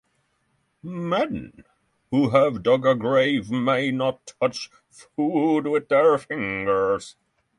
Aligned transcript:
Men 0.81 1.63
who 2.09 2.31
have 2.31 2.63
dug 2.63 2.87
a 2.87 2.95
grave 2.95 3.51
may 3.51 3.91
not 3.91 4.33
touch 4.41 4.71
food 4.89 5.67
with 5.67 5.89
their 5.89 6.17
fingers. 6.17 7.15